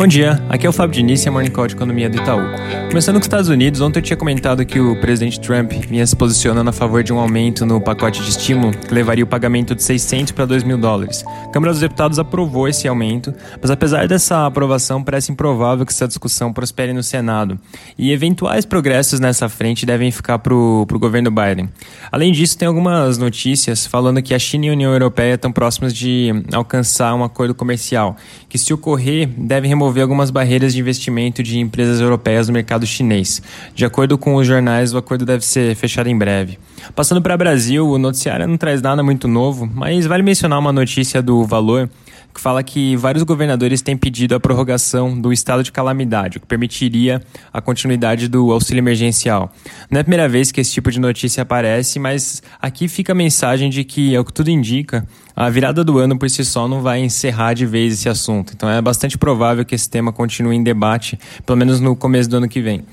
[0.00, 2.40] Bom dia, aqui é o Fábio Diniz, a Morning Call de Economia do Itaú.
[2.88, 6.16] Começando com os Estados Unidos, ontem eu tinha comentado que o presidente Trump vinha se
[6.16, 9.82] posicionando a favor de um aumento no pacote de estímulo que levaria o pagamento de
[9.82, 11.22] 600 para 2 mil dólares.
[11.44, 16.08] A Câmara dos Deputados aprovou esse aumento, mas apesar dessa aprovação, parece improvável que essa
[16.08, 17.60] discussão prospere no Senado.
[17.98, 21.68] E eventuais progressos nessa frente devem ficar para o governo Biden.
[22.10, 25.92] Além disso, tem algumas notícias falando que a China e a União Europeia estão próximas
[25.92, 28.16] de alcançar um acordo comercial,
[28.48, 32.86] que se ocorrer, deve remover remover algumas barreiras de investimento de empresas europeias no mercado
[32.86, 33.42] chinês.
[33.74, 36.58] De acordo com os jornais, o acordo deve ser fechado em breve.
[36.94, 40.72] Passando para o Brasil, o noticiário não traz nada muito novo, mas vale mencionar uma
[40.72, 41.90] notícia do Valor
[42.32, 46.46] que fala que vários governadores têm pedido a prorrogação do estado de calamidade, o que
[46.46, 47.20] permitiria
[47.52, 49.52] a continuidade do auxílio emergencial.
[49.90, 53.16] Não é a primeira vez que esse tipo de notícia aparece, mas aqui fica a
[53.16, 55.04] mensagem de que, é o que tudo indica,
[55.40, 58.52] a virada do ano por si só não vai encerrar de vez esse assunto.
[58.54, 62.36] Então é bastante provável que esse tema continue em debate, pelo menos no começo do
[62.36, 62.84] ano que vem.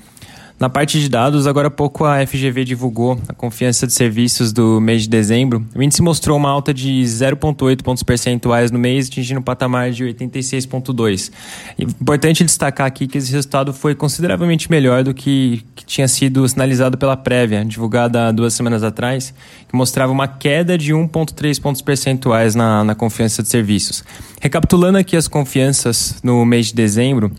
[0.58, 4.80] Na parte de dados, agora há pouco a FGV divulgou a confiança de serviços do
[4.80, 5.64] mês de dezembro.
[5.72, 10.02] O índice mostrou uma alta de 0,8 pontos percentuais no mês, atingindo um patamar de
[10.02, 11.30] 86,2.
[11.78, 16.98] Importante destacar aqui que esse resultado foi consideravelmente melhor do que, que tinha sido sinalizado
[16.98, 19.32] pela prévia, divulgada duas semanas atrás,
[19.68, 24.02] que mostrava uma queda de 1,3 pontos percentuais na, na confiança de serviços.
[24.40, 27.30] Recapitulando aqui as confianças no mês de dezembro,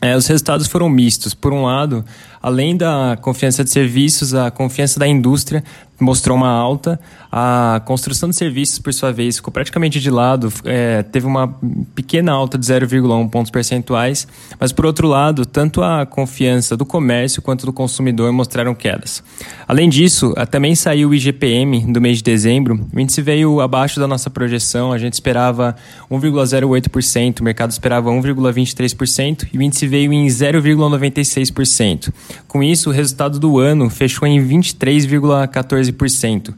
[0.00, 1.34] é, os resultados foram mistos.
[1.34, 2.04] Por um lado,
[2.42, 5.62] além da confiança de serviços, a confiança da indústria
[6.00, 6.98] mostrou uma alta.
[7.30, 11.54] A construção de serviços, por sua vez, ficou praticamente de lado, é, teve uma
[11.94, 14.26] pequena alta de 0,1 pontos percentuais,
[14.58, 19.22] mas por outro lado, tanto a confiança do comércio quanto do consumidor mostraram quedas.
[19.66, 24.08] Além disso, também saiu o IGPM do mês de dezembro, o índice veio abaixo da
[24.08, 25.76] nossa projeção, a gente esperava
[26.10, 32.10] 1,08%, o mercado esperava 1,23% e o índice veio em 0,96%.
[32.46, 36.54] Com isso, o resultado do ano fechou em 23,14%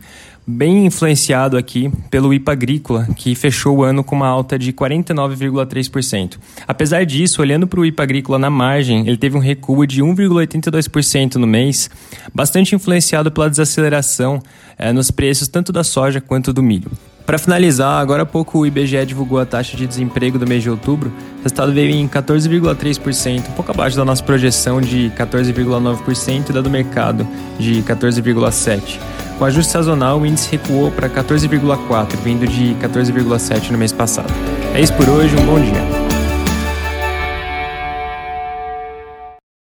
[0.50, 6.38] bem influenciado aqui pelo IPA agrícola, que fechou o ano com uma alta de 49,3%.
[6.66, 11.36] Apesar disso, olhando para o IPA agrícola na margem, ele teve um recuo de 1,82%
[11.36, 11.88] no mês,
[12.34, 14.42] bastante influenciado pela desaceleração
[14.76, 16.90] é, nos preços tanto da soja quanto do milho.
[17.30, 20.68] Para finalizar, agora há pouco o IBGE divulgou a taxa de desemprego do mês de
[20.68, 21.12] outubro.
[21.38, 26.60] O resultado veio em 14,3%, um pouco abaixo da nossa projeção de 14,9% e da
[26.60, 27.24] do mercado
[27.56, 28.98] de 14,7%.
[29.38, 34.34] Com ajuste sazonal, o índice recuou para 14,4%, vindo de 14,7% no mês passado.
[34.74, 35.99] É isso por hoje, um bom dia.